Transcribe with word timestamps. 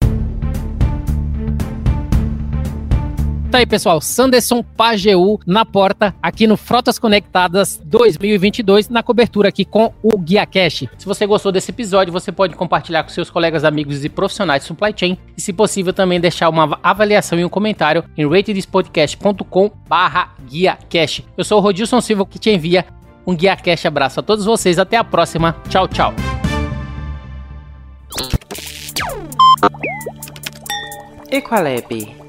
Aí, 3.57 3.65
pessoal. 3.65 4.03
Sanderson 4.03 4.63
Pageu 4.63 5.41
na 5.47 5.65
porta 5.65 6.15
aqui 6.23 6.47
no 6.47 6.59
Frotas 6.59 6.99
Conectadas 6.99 7.81
2022, 7.87 8.91
na 8.91 9.03
cobertura 9.03 9.49
aqui 9.49 9.65
com 9.65 9.95
o 10.03 10.19
Guia 10.19 10.45
Cash. 10.45 10.85
Se 10.99 11.07
você 11.07 11.27
gostou 11.27 11.51
desse 11.51 11.71
episódio, 11.71 12.13
você 12.13 12.31
pode 12.31 12.55
compartilhar 12.55 13.03
com 13.03 13.09
seus 13.09 13.31
colegas, 13.31 13.65
amigos 13.65 14.05
e 14.05 14.11
profissionais 14.11 14.61
de 14.61 14.69
supply 14.69 14.93
chain. 14.95 15.17
E, 15.35 15.41
se 15.41 15.55
possível, 15.55 15.95
também 15.95 16.21
deixar 16.21 16.51
uma 16.51 16.79
avaliação 16.83 17.39
e 17.39 17.47
um 17.47 17.49
comentário 17.49 18.05
em 18.15 18.29
ratedspodcast.com 18.29 19.71
barra 19.89 20.35
Guia 20.47 20.77
Cash. 20.91 21.23
Eu 21.35 21.43
sou 21.43 21.57
o 21.57 21.63
Rodilson 21.63 22.03
Silva 22.03 22.27
que 22.27 22.39
te 22.39 22.51
envia 22.51 22.85
um 23.27 23.35
Guia 23.35 23.57
Cash. 23.57 23.87
Abraço 23.87 24.21
a 24.21 24.23
todos 24.23 24.45
vocês. 24.45 24.79
Até 24.79 24.99
a 24.99 25.05
próxima. 25.05 25.57
Tchau, 25.71 25.89
tchau. 25.89 26.13
Equalab 31.33 32.26